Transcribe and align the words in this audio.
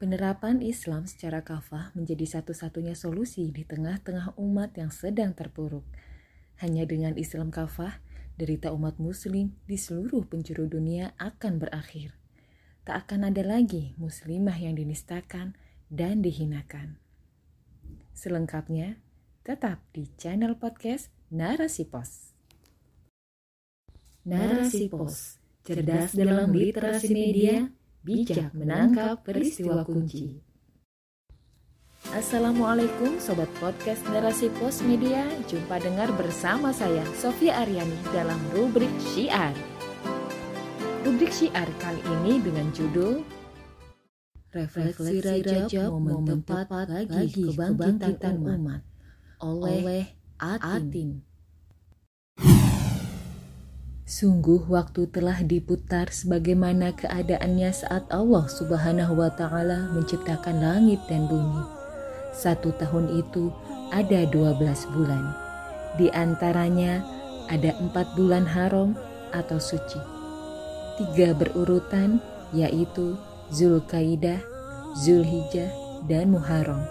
Penerapan 0.00 0.64
Islam 0.64 1.04
secara 1.04 1.44
kafah 1.44 1.92
menjadi 1.92 2.24
satu-satunya 2.24 2.96
solusi 2.96 3.52
di 3.52 3.68
tengah-tengah 3.68 4.32
umat 4.40 4.72
yang 4.80 4.88
sedang 4.88 5.36
terpuruk. 5.36 5.84
Hanya 6.64 6.88
dengan 6.88 7.20
Islam 7.20 7.52
kafah, 7.52 8.00
derita 8.40 8.72
umat 8.72 8.96
muslim 8.96 9.52
di 9.68 9.76
seluruh 9.76 10.24
penjuru 10.24 10.72
dunia 10.72 11.12
akan 11.20 11.60
berakhir. 11.60 12.16
Tak 12.88 13.04
akan 13.12 13.28
ada 13.28 13.44
lagi 13.44 13.92
muslimah 14.00 14.56
yang 14.56 14.80
dinistakan 14.80 15.52
dan 15.92 16.24
dihinakan. 16.24 16.96
Selengkapnya, 18.16 18.96
tetap 19.44 19.84
di 19.92 20.08
channel 20.16 20.56
podcast 20.56 21.12
Narasi 21.28 21.84
Pos. 21.84 22.32
Narasi 24.24 24.88
Pos, 24.88 25.36
cerdas 25.60 26.16
dalam 26.16 26.56
literasi 26.56 27.12
media, 27.12 27.68
bijak 28.00 28.56
menangkap 28.56 29.20
peristiwa 29.20 29.84
kunci. 29.84 30.40
Assalamualaikum 32.10 33.20
Sobat 33.20 33.46
Podcast 33.60 34.02
Narasi 34.08 34.48
Pos 34.56 34.80
Media. 34.80 35.28
Jumpa 35.46 35.78
dengar 35.84 36.08
bersama 36.16 36.72
saya 36.72 37.04
Sofia 37.12 37.60
Aryani 37.60 37.94
dalam 38.10 38.40
rubrik 38.56 38.90
Syiar. 39.12 39.52
Rubrik 41.04 41.30
Syiar 41.30 41.68
kali 41.76 42.00
ini 42.20 42.40
dengan 42.40 42.72
judul 42.72 43.20
Refleksi 44.50 45.22
Rajab 45.22 45.92
Momen 45.92 46.42
Tepat 46.42 46.66
Bagi 47.06 47.52
Kebangkitan 47.52 48.36
Umat. 48.42 48.82
Oleh 49.44 50.08
Atin 50.40 51.29
Sungguh 54.10 54.66
waktu 54.66 55.06
telah 55.14 55.38
diputar 55.46 56.10
sebagaimana 56.10 56.90
keadaannya 56.98 57.70
saat 57.70 58.10
Allah 58.10 58.42
Subhanahu 58.50 59.14
wa 59.14 59.30
taala 59.30 59.86
menciptakan 59.94 60.58
langit 60.58 60.98
dan 61.06 61.30
bumi. 61.30 61.62
Satu 62.34 62.74
tahun 62.74 63.22
itu 63.22 63.54
ada 63.94 64.26
dua 64.26 64.58
belas 64.58 64.82
bulan. 64.90 65.30
Di 65.94 66.10
antaranya 66.10 67.06
ada 67.54 67.70
empat 67.78 68.18
bulan 68.18 68.50
haram 68.50 68.98
atau 69.30 69.62
suci. 69.62 70.02
Tiga 70.98 71.30
berurutan 71.30 72.18
yaitu 72.50 73.14
Zulkaidah, 73.54 74.42
Zulhijjah, 75.06 75.70
dan 76.10 76.34
Muharram. 76.34 76.82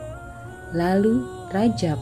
Lalu 0.72 1.28
Rajab, 1.52 2.00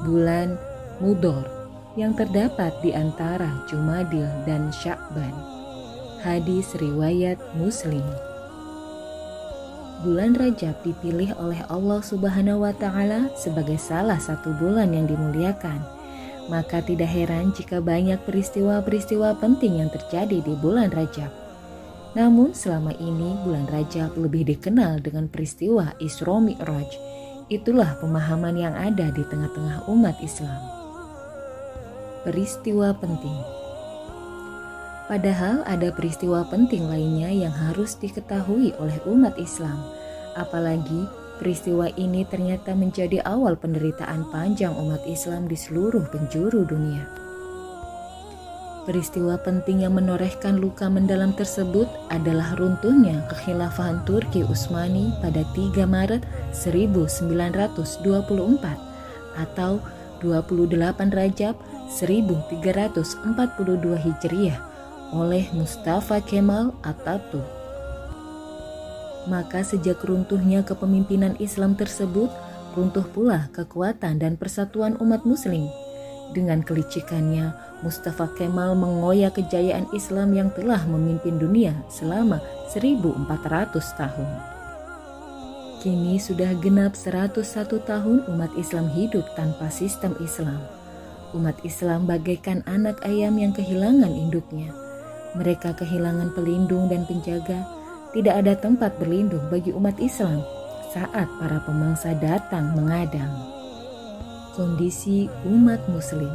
bulan 0.00 0.56
Mudor 0.96 1.55
yang 1.96 2.12
terdapat 2.12 2.76
di 2.84 2.92
antara 2.92 3.48
Jumadil 3.64 4.28
dan 4.44 4.68
Syakban. 4.68 5.32
Hadis 6.20 6.76
riwayat 6.76 7.40
Muslim. 7.56 8.04
Bulan 10.04 10.36
Rajab 10.36 10.76
dipilih 10.84 11.32
oleh 11.40 11.56
Allah 11.72 12.04
Subhanahu 12.04 12.68
wa 12.68 12.72
taala 12.76 13.32
sebagai 13.32 13.80
salah 13.80 14.20
satu 14.20 14.52
bulan 14.60 14.92
yang 14.92 15.08
dimuliakan. 15.08 15.80
Maka 16.52 16.84
tidak 16.84 17.10
heran 17.10 17.50
jika 17.56 17.80
banyak 17.80 18.20
peristiwa-peristiwa 18.28 19.40
penting 19.40 19.80
yang 19.80 19.88
terjadi 19.88 20.44
di 20.44 20.54
bulan 20.60 20.92
Rajab. 20.92 21.32
Namun 22.12 22.52
selama 22.52 22.92
ini 23.00 23.40
bulan 23.40 23.66
Rajab 23.72 24.20
lebih 24.20 24.44
dikenal 24.44 25.00
dengan 25.00 25.32
peristiwa 25.32 25.96
Isra 25.96 26.44
Mi'raj. 26.44 26.92
Itulah 27.48 27.96
pemahaman 28.04 28.54
yang 28.54 28.76
ada 28.76 29.08
di 29.10 29.24
tengah-tengah 29.24 29.88
umat 29.88 30.20
Islam 30.20 30.75
peristiwa 32.26 32.90
penting. 32.98 33.38
Padahal 35.06 35.62
ada 35.62 35.94
peristiwa 35.94 36.42
penting 36.50 36.90
lainnya 36.90 37.30
yang 37.30 37.54
harus 37.54 37.94
diketahui 37.94 38.74
oleh 38.82 38.98
umat 39.06 39.38
Islam, 39.38 39.78
apalagi 40.34 41.06
peristiwa 41.38 41.86
ini 41.94 42.26
ternyata 42.26 42.74
menjadi 42.74 43.22
awal 43.22 43.54
penderitaan 43.54 44.26
panjang 44.34 44.74
umat 44.74 45.06
Islam 45.06 45.46
di 45.46 45.54
seluruh 45.54 46.02
penjuru 46.10 46.66
dunia. 46.66 47.06
Peristiwa 48.90 49.38
penting 49.38 49.86
yang 49.86 49.94
menorehkan 49.94 50.58
luka 50.58 50.90
mendalam 50.90 51.30
tersebut 51.30 51.86
adalah 52.10 52.58
runtuhnya 52.58 53.22
kekhilafahan 53.30 54.02
Turki 54.02 54.42
Utsmani 54.42 55.14
pada 55.22 55.46
3 55.54 55.86
Maret 55.86 56.26
1924 56.50 58.34
atau 59.38 59.78
28 60.20 61.12
Rajab 61.12 61.54
1342 61.92 64.00
Hijriah 64.00 64.58
oleh 65.14 65.46
Mustafa 65.54 66.18
Kemal 66.24 66.74
Atatürk. 66.82 67.46
Maka 69.26 69.66
sejak 69.66 70.06
runtuhnya 70.06 70.62
kepemimpinan 70.62 71.34
Islam 71.42 71.74
tersebut, 71.74 72.30
runtuh 72.78 73.06
pula 73.10 73.50
kekuatan 73.50 74.22
dan 74.22 74.38
persatuan 74.38 74.94
umat 75.02 75.26
muslim. 75.26 75.66
Dengan 76.30 76.62
kelicikannya, 76.62 77.54
Mustafa 77.82 78.30
Kemal 78.34 78.74
mengoyak 78.74 79.38
kejayaan 79.38 79.90
Islam 79.94 80.34
yang 80.34 80.50
telah 80.54 80.82
memimpin 80.86 81.38
dunia 81.38 81.74
selama 81.90 82.42
1400 82.70 83.98
tahun. 83.98 84.55
Kini 85.76 86.16
sudah 86.16 86.56
genap 86.64 86.96
101 86.96 87.36
tahun 87.84 88.24
umat 88.32 88.48
Islam 88.56 88.88
hidup 88.96 89.28
tanpa 89.36 89.68
sistem 89.68 90.16
Islam. 90.24 90.56
Umat 91.36 91.60
Islam 91.68 92.08
bagaikan 92.08 92.64
anak 92.64 93.04
ayam 93.04 93.36
yang 93.36 93.52
kehilangan 93.52 94.08
induknya. 94.08 94.72
Mereka 95.36 95.76
kehilangan 95.76 96.32
pelindung 96.32 96.88
dan 96.88 97.04
penjaga. 97.04 97.68
Tidak 98.16 98.32
ada 98.32 98.56
tempat 98.56 98.96
berlindung 98.96 99.52
bagi 99.52 99.68
umat 99.76 100.00
Islam 100.00 100.40
saat 100.96 101.28
para 101.36 101.60
pemangsa 101.68 102.16
datang 102.16 102.72
mengadang. 102.72 103.36
Kondisi 104.56 105.28
umat 105.44 105.84
Muslim 105.92 106.32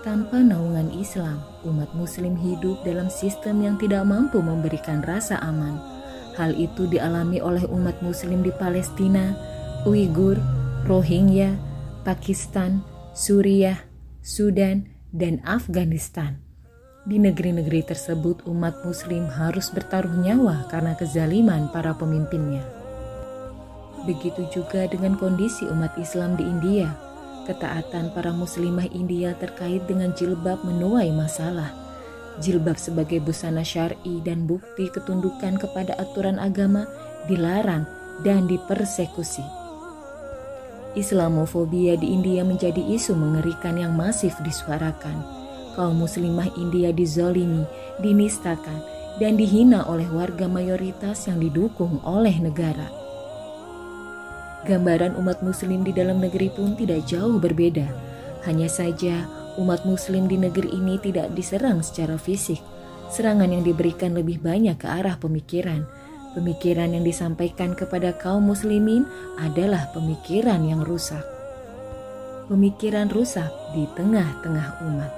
tanpa 0.00 0.40
naungan 0.40 0.88
Islam, 0.96 1.44
umat 1.68 1.92
Muslim 1.92 2.32
hidup 2.32 2.80
dalam 2.88 3.12
sistem 3.12 3.60
yang 3.60 3.76
tidak 3.76 4.00
mampu 4.08 4.40
memberikan 4.40 5.04
rasa 5.04 5.36
aman 5.44 5.99
Hal 6.38 6.54
itu 6.54 6.86
dialami 6.86 7.42
oleh 7.42 7.66
umat 7.66 7.98
muslim 8.04 8.46
di 8.46 8.54
Palestina, 8.54 9.34
Uighur, 9.82 10.38
Rohingya, 10.86 11.56
Pakistan, 12.06 12.84
Suriah, 13.16 13.80
Sudan, 14.22 14.86
dan 15.10 15.42
Afghanistan. 15.42 16.38
Di 17.02 17.16
negeri-negeri 17.16 17.82
tersebut 17.82 18.44
umat 18.46 18.84
muslim 18.84 19.26
harus 19.26 19.72
bertaruh 19.72 20.20
nyawa 20.20 20.68
karena 20.68 20.92
kezaliman 20.94 21.72
para 21.72 21.96
pemimpinnya. 21.96 22.62
Begitu 24.04 24.46
juga 24.52 24.84
dengan 24.88 25.16
kondisi 25.16 25.64
umat 25.68 25.96
Islam 25.96 26.36
di 26.36 26.44
India. 26.44 26.92
Ketaatan 27.48 28.12
para 28.12 28.30
muslimah 28.30 28.88
India 28.92 29.32
terkait 29.36 29.84
dengan 29.88 30.12
jilbab 30.12 30.60
menuai 30.62 31.08
masalah 31.10 31.79
Jilbab 32.40 32.80
sebagai 32.80 33.20
busana 33.20 33.60
syar'i 33.60 34.24
dan 34.24 34.48
bukti 34.48 34.88
ketundukan 34.88 35.60
kepada 35.60 35.92
aturan 36.00 36.40
agama 36.40 36.88
dilarang 37.28 37.84
dan 38.24 38.48
dipersekusi. 38.48 39.44
Islamofobia 40.98 41.94
di 41.94 42.10
India 42.10 42.42
menjadi 42.42 42.82
isu 42.82 43.14
mengerikan 43.14 43.78
yang 43.78 43.94
masif 43.94 44.34
disuarakan. 44.42 45.22
Kaum 45.78 46.02
muslimah 46.02 46.50
India 46.58 46.90
dizolimi, 46.90 47.62
dinistakan, 48.02 48.82
dan 49.22 49.38
dihina 49.38 49.86
oleh 49.86 50.08
warga 50.10 50.50
mayoritas 50.50 51.30
yang 51.30 51.38
didukung 51.38 52.02
oleh 52.02 52.34
negara. 52.42 52.90
Gambaran 54.66 55.14
umat 55.16 55.40
muslim 55.46 55.86
di 55.86 55.92
dalam 55.94 56.18
negeri 56.18 56.50
pun 56.50 56.74
tidak 56.74 57.06
jauh 57.06 57.38
berbeda. 57.38 57.86
Hanya 58.44 58.66
saja 58.66 59.28
umat 59.60 59.84
muslim 59.84 60.24
di 60.24 60.40
negeri 60.40 60.72
ini 60.72 60.96
tidak 60.96 61.36
diserang 61.36 61.84
secara 61.84 62.16
fisik. 62.16 62.58
Serangan 63.12 63.52
yang 63.52 63.60
diberikan 63.60 64.16
lebih 64.16 64.40
banyak 64.40 64.80
ke 64.80 64.88
arah 64.88 65.20
pemikiran. 65.20 65.84
Pemikiran 66.32 66.96
yang 66.96 67.04
disampaikan 67.04 67.76
kepada 67.76 68.16
kaum 68.16 68.48
muslimin 68.48 69.04
adalah 69.36 69.92
pemikiran 69.92 70.64
yang 70.64 70.80
rusak. 70.80 71.22
Pemikiran 72.48 73.12
rusak 73.12 73.50
di 73.76 73.84
tengah-tengah 73.94 74.68
umat. 74.88 75.12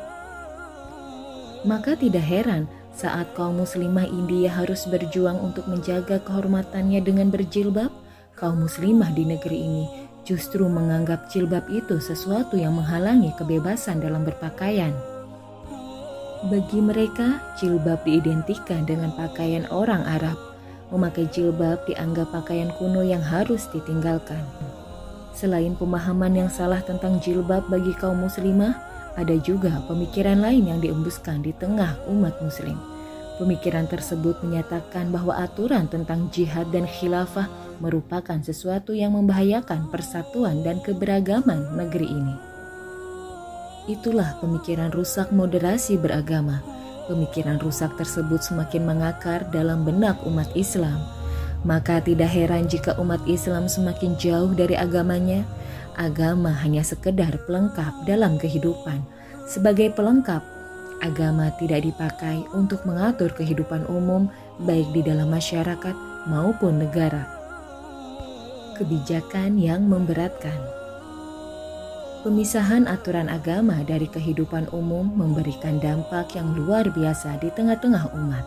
Maka 1.62 1.94
tidak 1.94 2.26
heran 2.26 2.66
saat 2.92 3.30
kaum 3.38 3.62
muslimah 3.62 4.04
India 4.04 4.50
harus 4.50 4.84
berjuang 4.90 5.38
untuk 5.40 5.64
menjaga 5.70 6.20
kehormatannya 6.26 7.00
dengan 7.00 7.30
berjilbab, 7.30 7.88
kaum 8.36 8.66
muslimah 8.66 9.14
di 9.14 9.24
negeri 9.24 9.58
ini 9.62 10.11
justru 10.22 10.70
menganggap 10.70 11.26
jilbab 11.30 11.66
itu 11.66 11.98
sesuatu 11.98 12.54
yang 12.54 12.78
menghalangi 12.78 13.34
kebebasan 13.34 13.98
dalam 13.98 14.22
berpakaian. 14.22 14.94
Bagi 16.46 16.82
mereka, 16.82 17.38
jilbab 17.58 18.02
diidentikan 18.02 18.82
dengan 18.82 19.14
pakaian 19.14 19.62
orang 19.70 20.02
Arab. 20.02 20.34
Memakai 20.90 21.30
jilbab 21.30 21.86
dianggap 21.86 22.34
pakaian 22.34 22.74
kuno 22.76 23.06
yang 23.06 23.22
harus 23.22 23.70
ditinggalkan. 23.70 24.42
Selain 25.32 25.72
pemahaman 25.78 26.34
yang 26.36 26.50
salah 26.52 26.82
tentang 26.84 27.22
jilbab 27.22 27.64
bagi 27.70 27.94
kaum 27.96 28.26
muslimah, 28.26 28.74
ada 29.16 29.36
juga 29.40 29.80
pemikiran 29.88 30.42
lain 30.42 30.68
yang 30.68 30.80
diembuskan 30.82 31.40
di 31.40 31.54
tengah 31.56 31.96
umat 32.10 32.36
muslim. 32.44 32.91
Pemikiran 33.42 33.90
tersebut 33.90 34.38
menyatakan 34.46 35.10
bahwa 35.10 35.34
aturan 35.34 35.90
tentang 35.90 36.30
jihad 36.30 36.70
dan 36.70 36.86
khilafah 36.86 37.50
merupakan 37.82 38.38
sesuatu 38.38 38.94
yang 38.94 39.18
membahayakan 39.18 39.90
persatuan 39.90 40.62
dan 40.62 40.78
keberagaman 40.78 41.74
negeri 41.74 42.06
ini. 42.06 42.38
Itulah 43.90 44.38
pemikiran 44.38 44.94
rusak 44.94 45.34
moderasi 45.34 45.98
beragama. 45.98 46.62
Pemikiran 47.10 47.58
rusak 47.58 47.98
tersebut 47.98 48.46
semakin 48.46 48.86
mengakar 48.86 49.42
dalam 49.50 49.82
benak 49.82 50.22
umat 50.22 50.46
Islam. 50.54 51.02
Maka 51.66 51.98
tidak 51.98 52.30
heran 52.30 52.70
jika 52.70 52.94
umat 53.02 53.26
Islam 53.26 53.66
semakin 53.66 54.14
jauh 54.22 54.54
dari 54.54 54.78
agamanya. 54.78 55.42
Agama 55.98 56.54
hanya 56.62 56.86
sekedar 56.86 57.42
pelengkap 57.50 58.06
dalam 58.06 58.38
kehidupan. 58.38 59.02
Sebagai 59.50 59.90
pelengkap, 59.98 60.61
agama 61.02 61.50
tidak 61.58 61.82
dipakai 61.82 62.46
untuk 62.54 62.86
mengatur 62.88 63.34
kehidupan 63.34 63.84
umum 63.90 64.30
baik 64.62 64.86
di 64.94 65.02
dalam 65.02 65.28
masyarakat 65.28 65.92
maupun 66.30 66.80
negara. 66.80 67.26
Kebijakan 68.78 69.60
yang 69.60 69.84
memberatkan 69.84 70.82
Pemisahan 72.22 72.86
aturan 72.86 73.26
agama 73.26 73.82
dari 73.82 74.06
kehidupan 74.06 74.70
umum 74.70 75.10
memberikan 75.10 75.82
dampak 75.82 76.38
yang 76.38 76.54
luar 76.54 76.86
biasa 76.86 77.42
di 77.42 77.50
tengah-tengah 77.50 78.14
umat. 78.14 78.46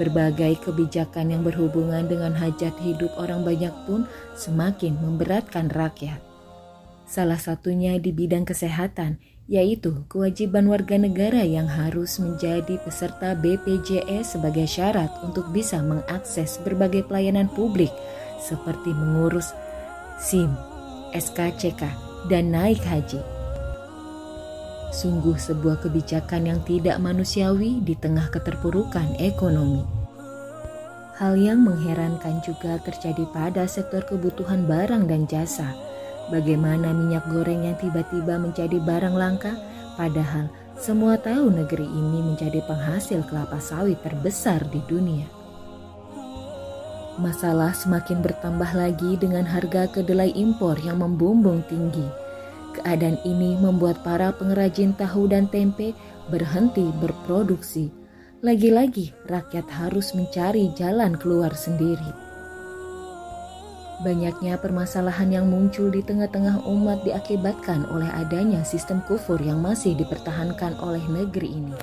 Berbagai 0.00 0.64
kebijakan 0.64 1.28
yang 1.28 1.44
berhubungan 1.44 2.08
dengan 2.08 2.32
hajat 2.32 2.72
hidup 2.80 3.12
orang 3.20 3.44
banyak 3.44 3.72
pun 3.84 4.08
semakin 4.32 4.96
memberatkan 4.96 5.68
rakyat. 5.68 6.16
Salah 7.04 7.36
satunya 7.36 8.00
di 8.00 8.16
bidang 8.16 8.48
kesehatan, 8.48 9.20
yaitu 9.46 10.02
kewajiban 10.10 10.66
warga 10.66 10.98
negara 10.98 11.46
yang 11.46 11.70
harus 11.70 12.18
menjadi 12.18 12.82
peserta 12.82 13.38
BPJS 13.38 14.34
sebagai 14.34 14.66
syarat 14.66 15.10
untuk 15.22 15.54
bisa 15.54 15.78
mengakses 15.78 16.58
berbagai 16.66 17.06
pelayanan 17.06 17.46
publik 17.54 17.90
seperti 18.42 18.90
mengurus 18.90 19.54
SIM, 20.18 20.50
SKCK, 21.14 21.86
dan 22.26 22.50
naik 22.50 22.82
haji. 22.82 23.22
Sungguh 24.90 25.38
sebuah 25.38 25.82
kebijakan 25.82 26.50
yang 26.50 26.60
tidak 26.66 26.98
manusiawi 26.98 27.84
di 27.84 27.94
tengah 27.94 28.32
keterpurukan 28.32 29.18
ekonomi. 29.22 29.84
Hal 31.16 31.38
yang 31.40 31.64
mengherankan 31.64 32.44
juga 32.44 32.76
terjadi 32.82 33.24
pada 33.32 33.64
sektor 33.64 34.04
kebutuhan 34.04 34.68
barang 34.68 35.08
dan 35.08 35.24
jasa. 35.24 35.72
Bagaimana 36.26 36.90
minyak 36.90 37.30
goreng 37.30 37.70
yang 37.70 37.78
tiba-tiba 37.78 38.34
menjadi 38.42 38.82
barang 38.82 39.14
langka, 39.14 39.54
padahal 39.94 40.50
semua 40.74 41.14
tahu 41.16 41.54
negeri 41.54 41.86
ini 41.86 42.20
menjadi 42.20 42.60
penghasil 42.66 43.22
kelapa 43.30 43.62
sawit 43.62 43.96
terbesar 44.02 44.60
di 44.68 44.82
dunia. 44.90 45.24
Masalah 47.16 47.72
semakin 47.72 48.20
bertambah 48.20 48.76
lagi 48.76 49.16
dengan 49.16 49.48
harga 49.48 49.88
kedelai 49.88 50.36
impor 50.36 50.76
yang 50.84 51.00
membumbung 51.00 51.64
tinggi. 51.64 52.04
Keadaan 52.76 53.16
ini 53.24 53.56
membuat 53.56 54.04
para 54.04 54.36
pengrajin 54.36 54.92
tahu 54.92 55.32
dan 55.32 55.48
tempe 55.48 55.96
berhenti 56.28 56.84
berproduksi. 57.00 57.88
Lagi-lagi, 58.44 59.16
rakyat 59.32 59.64
harus 59.72 60.12
mencari 60.12 60.68
jalan 60.76 61.16
keluar 61.16 61.56
sendiri. 61.56 62.25
Banyaknya 64.04 64.60
permasalahan 64.60 65.32
yang 65.32 65.46
muncul 65.48 65.88
di 65.88 66.04
tengah-tengah 66.04 66.68
umat 66.68 67.00
diakibatkan 67.06 67.88
oleh 67.88 68.08
adanya 68.12 68.60
sistem 68.60 69.00
kufur 69.08 69.40
yang 69.40 69.62
masih 69.64 69.96
dipertahankan 69.96 70.76
oleh 70.84 71.00
negeri 71.08 71.48
ini. 71.64 71.76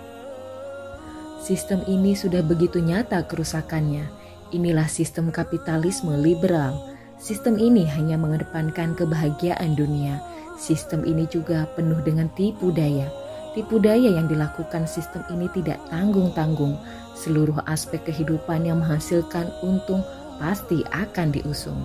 Sistem 1.41 1.81
ini 1.89 2.13
sudah 2.13 2.45
begitu 2.45 2.77
nyata 2.79 3.25
kerusakannya 3.25 4.23
Inilah 4.53 4.85
sistem 4.85 5.33
kapitalisme 5.33 6.13
liberal. 6.13 6.77
Sistem 7.17 7.57
ini 7.57 7.89
hanya 7.89 8.21
mengedepankan 8.21 8.93
kebahagiaan 8.93 9.73
dunia. 9.73 10.21
Sistem 10.61 11.01
ini 11.09 11.25
juga 11.25 11.65
penuh 11.73 11.97
dengan 12.05 12.29
tipu 12.37 12.69
daya. 12.69 13.09
Tipu 13.57 13.81
daya 13.81 14.13
yang 14.13 14.29
dilakukan 14.29 14.85
sistem 14.85 15.25
ini 15.33 15.49
tidak 15.57 15.81
tanggung-tanggung. 15.89 16.77
Seluruh 17.17 17.65
aspek 17.65 18.05
kehidupan 18.05 18.69
yang 18.69 18.77
menghasilkan 18.77 19.49
untung 19.65 20.05
pasti 20.37 20.85
akan 20.93 21.33
diusung. 21.33 21.81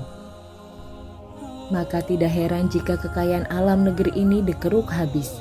Maka 1.69 2.01
tidak 2.01 2.33
heran 2.33 2.73
jika 2.73 2.97
kekayaan 2.97 3.49
alam 3.53 3.85
negeri 3.85 4.13
ini 4.17 4.41
dikeruk 4.41 4.89
habis. 4.89 5.37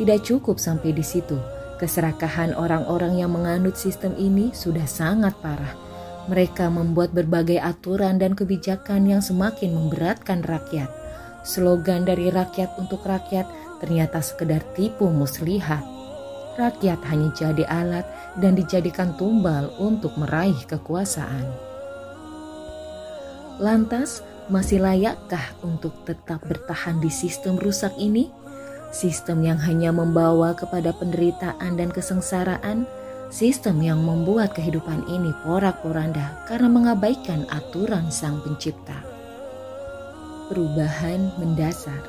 Tidak 0.00 0.24
cukup 0.24 0.56
sampai 0.56 0.92
di 0.96 1.04
situ. 1.04 1.36
Keserakahan 1.76 2.56
orang-orang 2.56 3.20
yang 3.20 3.36
menganut 3.36 3.76
sistem 3.76 4.16
ini 4.16 4.48
sudah 4.56 4.88
sangat 4.88 5.36
parah 5.44 5.86
mereka 6.26 6.66
membuat 6.66 7.14
berbagai 7.14 7.62
aturan 7.62 8.18
dan 8.18 8.34
kebijakan 8.34 9.06
yang 9.06 9.22
semakin 9.22 9.74
memberatkan 9.74 10.42
rakyat. 10.42 10.90
Slogan 11.46 12.02
dari 12.02 12.34
rakyat 12.34 12.74
untuk 12.82 13.06
rakyat 13.06 13.46
ternyata 13.78 14.18
sekedar 14.18 14.66
tipu 14.74 15.06
muslihat. 15.06 15.82
Rakyat 16.58 17.00
hanya 17.06 17.30
jadi 17.30 17.64
alat 17.70 18.06
dan 18.42 18.58
dijadikan 18.58 19.14
tumbal 19.14 19.70
untuk 19.78 20.18
meraih 20.18 20.58
kekuasaan. 20.66 21.46
Lantas, 23.62 24.26
masih 24.48 24.82
layakkah 24.82 25.58
untuk 25.62 25.92
tetap 26.06 26.42
bertahan 26.46 26.98
di 27.02 27.10
sistem 27.10 27.58
rusak 27.58 27.92
ini? 27.98 28.30
Sistem 28.94 29.42
yang 29.42 29.58
hanya 29.60 29.90
membawa 29.90 30.54
kepada 30.54 30.94
penderitaan 30.94 31.76
dan 31.76 31.90
kesengsaraan, 31.90 32.86
Sistem 33.26 33.82
yang 33.82 34.06
membuat 34.06 34.54
kehidupan 34.54 35.02
ini 35.10 35.34
porak-poranda 35.42 36.46
karena 36.46 36.70
mengabaikan 36.70 37.42
aturan 37.50 38.06
Sang 38.06 38.38
Pencipta. 38.38 39.02
Perubahan 40.46 41.34
mendasar. 41.34 42.06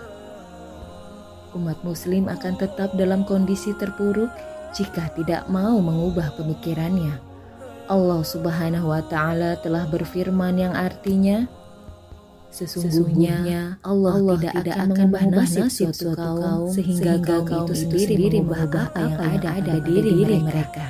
Umat 1.57 1.81
Muslim 1.81 2.29
akan 2.29 2.53
tetap 2.61 2.93
dalam 2.93 3.25
kondisi 3.25 3.73
terpuruk 3.73 4.29
jika 4.77 5.09
tidak 5.17 5.49
mau 5.49 5.81
mengubah 5.81 6.37
pemikirannya. 6.37 7.17
Allah 7.89 8.21
Subhanahu 8.21 8.93
wa 8.93 9.01
Ta'ala 9.01 9.57
telah 9.57 9.89
berfirman 9.89 10.53
yang 10.61 10.77
artinya, 10.77 11.49
Sesungguhnya 12.57 13.77
Allah, 13.86 14.18
Allah 14.18 14.33
tidak, 14.42 14.65
tidak 14.65 14.81
akan 14.81 15.13
mengubah 15.13 15.45
nasib 15.45 15.94
suatu 15.94 16.18
kaum 16.18 16.74
sehingga 16.74 17.21
kaum 17.21 17.69
itu 17.69 17.86
sendiri 17.86 18.42
mengubah 18.42 18.89
apa 18.98 18.98
yang 18.98 19.45
ada 19.45 19.62
pada 19.62 19.77
diri 19.86 20.42
mereka. 20.42 20.42
mereka. 20.42 20.86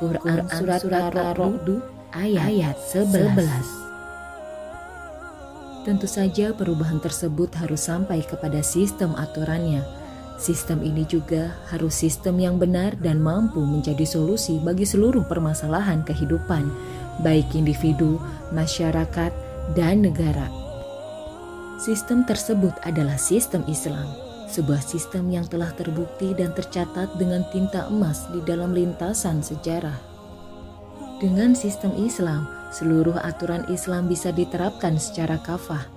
Quran, 0.00 0.48
surat, 0.48 0.80
Ar-Ra'd 1.12 1.68
ayat, 2.16 2.48
ayat 2.48 2.80
11. 2.80 3.44
Tentu 5.82 6.06
saja 6.08 6.54
perubahan 6.56 7.02
tersebut 7.02 7.50
harus 7.60 7.90
sampai 7.90 8.22
kepada 8.24 8.64
sistem 8.64 9.12
aturannya. 9.18 9.82
Sistem 10.40 10.80
ini 10.82 11.06
juga 11.06 11.54
harus 11.70 11.94
sistem 11.94 12.40
yang 12.40 12.56
benar 12.56 12.96
dan 12.98 13.22
mampu 13.22 13.62
menjadi 13.62 14.02
solusi 14.02 14.58
bagi 14.58 14.82
seluruh 14.82 15.22
permasalahan 15.28 16.02
kehidupan, 16.02 16.66
baik 17.22 17.54
individu, 17.54 18.18
masyarakat, 18.50 19.30
dan 19.78 20.02
negara. 20.02 20.61
Sistem 21.82 22.22
tersebut 22.22 22.78
adalah 22.86 23.18
sistem 23.18 23.66
Islam 23.66 24.06
sebuah 24.52 24.84
sistem 24.84 25.32
yang 25.32 25.48
telah 25.48 25.72
terbukti 25.72 26.36
dan 26.36 26.52
tercatat 26.52 27.16
dengan 27.16 27.40
tinta 27.48 27.88
emas 27.88 28.28
di 28.28 28.44
dalam 28.44 28.76
lintasan 28.76 29.40
sejarah. 29.40 29.96
Dengan 31.16 31.56
sistem 31.56 31.96
Islam, 31.96 32.44
seluruh 32.68 33.16
aturan 33.24 33.64
Islam 33.72 34.12
bisa 34.12 34.28
diterapkan 34.28 35.00
secara 35.00 35.40
kafah. 35.40 35.88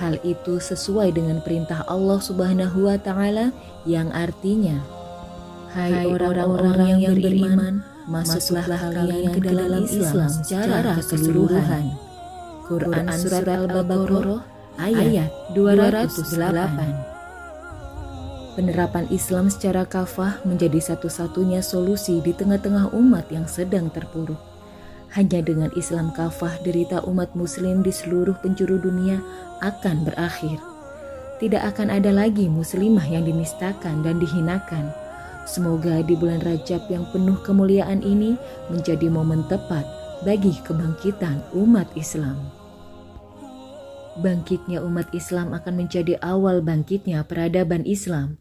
Hal 0.00 0.16
itu 0.24 0.56
sesuai 0.56 1.12
dengan 1.12 1.44
perintah 1.44 1.84
Allah 1.84 2.16
Subhanahu 2.18 2.88
wa 2.88 2.96
taala 2.96 3.52
yang 3.84 4.08
artinya 4.16 4.80
Hai 5.70 6.02
orang-orang 6.08 6.98
yang 6.98 7.14
beriman, 7.14 7.86
masuklah 8.10 8.66
kalian 8.66 9.38
ke 9.38 9.40
dalam 9.46 9.86
Islam 9.86 10.26
secara 10.26 10.98
keseluruhan. 10.98 11.94
Quran 12.66 13.06
Surat 13.14 13.46
Al-Baqarah 13.46 14.49
ayat 14.78 15.32
208 15.56 17.10
penerapan 18.60 19.08
Islam 19.08 19.48
secara 19.48 19.88
kafah 19.88 20.42
menjadi 20.44 20.92
satu-satunya 20.92 21.64
solusi 21.64 22.20
di 22.20 22.36
tengah-tengah 22.36 22.92
umat 22.92 23.30
yang 23.32 23.48
sedang 23.48 23.88
terpuruk. 23.88 24.36
Hanya 25.16 25.42
dengan 25.42 25.72
Islam 25.74 26.12
kafah 26.12 26.60
derita 26.62 27.00
umat 27.08 27.34
muslim 27.34 27.82
di 27.82 27.88
seluruh 27.90 28.36
penjuru 28.44 28.78
dunia 28.78 29.18
akan 29.64 30.06
berakhir. 30.06 30.60
Tidak 31.40 31.62
akan 31.72 31.88
ada 31.88 32.12
lagi 32.12 32.52
muslimah 32.52 33.08
yang 33.08 33.24
dinistakan 33.24 34.04
dan 34.04 34.20
dihinakan. 34.20 34.92
Semoga 35.48 36.04
di 36.04 36.14
bulan 36.14 36.44
Rajab 36.44 36.84
yang 36.92 37.08
penuh 37.10 37.40
kemuliaan 37.42 38.04
ini 38.04 38.36
menjadi 38.68 39.08
momen 39.08 39.48
tepat 39.48 39.88
bagi 40.20 40.52
kebangkitan 40.68 41.40
umat 41.56 41.88
Islam. 41.96 42.59
Bangkitnya 44.18 44.82
umat 44.82 45.06
Islam 45.14 45.54
akan 45.54 45.86
menjadi 45.86 46.18
awal 46.18 46.58
bangkitnya 46.58 47.22
peradaban 47.22 47.86
Islam 47.86 48.40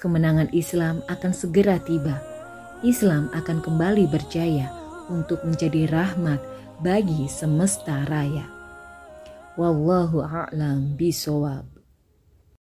kemenangan 0.00 0.48
Islam 0.56 1.04
akan 1.12 1.32
segera 1.36 1.76
tiba. 1.76 2.16
Islam 2.80 3.28
akan 3.36 3.60
kembali 3.60 4.08
berjaya. 4.08 4.80
untuk 5.10 5.42
menjadi 5.42 5.90
rahmat 5.90 6.38
bagi 6.78 7.26
semesta 7.26 8.06
raya. 8.06 8.46
Wallahu 9.58 10.22
a'lam 10.22 10.94
bisawab. 10.94 11.79